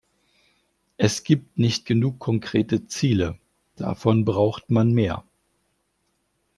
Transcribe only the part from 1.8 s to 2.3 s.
genug